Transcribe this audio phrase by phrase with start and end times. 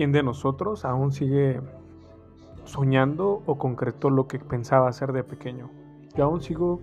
[0.00, 1.60] ¿Quién de nosotros aún sigue
[2.64, 5.68] soñando o concretó lo que pensaba hacer de pequeño?
[6.16, 6.80] Yo aún sigo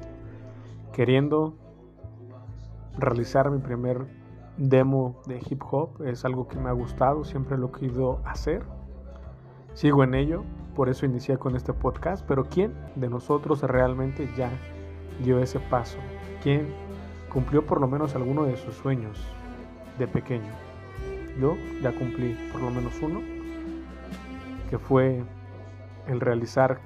[0.93, 1.55] queriendo
[2.95, 4.05] realizar mi primer
[4.57, 6.03] demo de hip hop.
[6.03, 8.61] Es algo que me ha gustado, siempre lo he querido hacer.
[9.73, 10.43] Sigo en ello,
[10.75, 12.23] por eso inicié con este podcast.
[12.27, 14.51] Pero ¿quién de nosotros realmente ya
[15.23, 15.97] dio ese paso?
[16.43, 16.67] ¿Quién
[17.33, 19.17] cumplió por lo menos alguno de sus sueños
[19.97, 20.66] de pequeño?
[21.39, 23.21] Yo ya cumplí por lo menos uno,
[24.69, 25.23] que fue
[26.07, 26.79] el realizar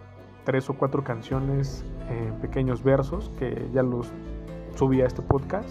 [0.43, 4.11] tres o cuatro canciones en pequeños versos, que ya los
[4.75, 5.69] subí a este podcast,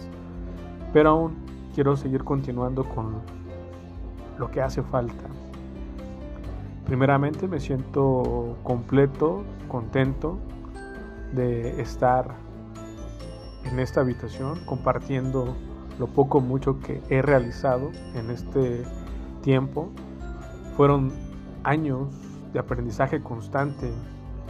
[0.93, 1.37] pero aún
[1.74, 3.21] quiero seguir continuando con
[4.38, 5.24] lo que hace falta.
[6.87, 10.38] Primeramente me siento completo, contento
[11.32, 12.35] de estar
[13.65, 15.54] en esta habitación compartiendo
[15.99, 18.85] lo poco mucho que he realizado en este
[19.43, 19.91] tiempo.
[20.77, 21.13] Fueron
[21.65, 22.09] años
[22.52, 23.91] de aprendizaje constante,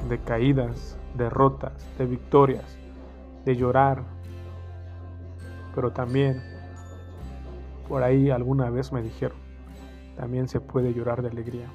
[0.09, 2.79] de caídas, derrotas, de victorias,
[3.45, 4.05] de llorar,
[5.75, 6.43] pero también
[7.89, 9.37] por ahí alguna vez me dijeron,
[10.17, 11.67] también se puede llorar de alegría.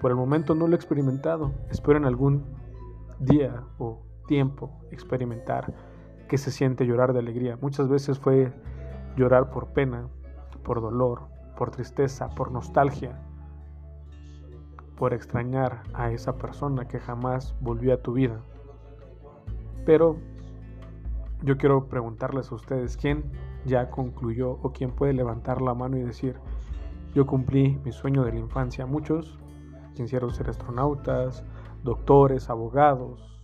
[0.00, 2.44] Por el momento no lo he experimentado, espero en algún
[3.18, 5.72] día o tiempo experimentar
[6.30, 7.58] que se siente llorar de alegría.
[7.60, 8.52] Muchas veces fue
[9.16, 10.06] llorar por pena,
[10.62, 11.22] por dolor,
[11.56, 13.20] por tristeza, por nostalgia,
[14.96, 18.40] por extrañar a esa persona que jamás volvió a tu vida.
[19.84, 20.18] Pero
[21.42, 23.24] yo quiero preguntarles a ustedes, ¿quién
[23.66, 26.36] ya concluyó o quién puede levantar la mano y decir,
[27.12, 28.86] yo cumplí mi sueño de la infancia?
[28.86, 29.36] Muchos
[29.96, 31.42] quisieron ser astronautas,
[31.82, 33.39] doctores, abogados,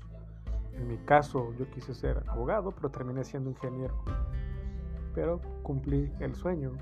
[0.79, 3.95] en mi caso, yo quise ser abogado, pero terminé siendo ingeniero.
[5.15, 6.73] Pero cumplí el sueño,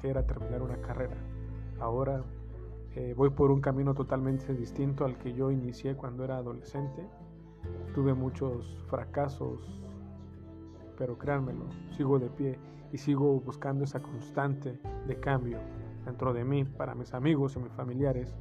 [0.00, 1.16] que era terminar una carrera.
[1.80, 2.22] Ahora
[2.94, 7.06] eh, voy por un camino totalmente distinto al que yo inicié cuando era adolescente.
[7.94, 9.80] Tuve muchos fracasos,
[10.98, 11.64] pero créanmelo,
[11.96, 12.58] sigo de pie
[12.92, 15.58] y sigo buscando esa constante de cambio
[16.04, 18.34] dentro de mí, para mis amigos y mis familiares,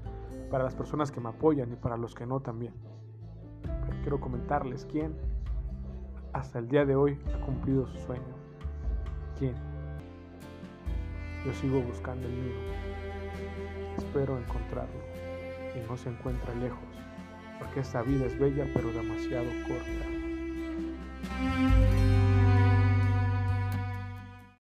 [0.50, 2.74] para las personas que me apoyan y para los que no también
[4.07, 5.13] quiero comentarles quién
[6.31, 8.23] hasta el día de hoy ha cumplido su sueño.
[9.38, 9.53] ¿Quién?
[11.45, 12.56] Yo sigo buscando el mío.
[13.97, 15.01] Espero encontrarlo
[15.75, 16.79] y no se encuentra lejos,
[17.59, 20.06] porque esta vida es bella pero demasiado corta.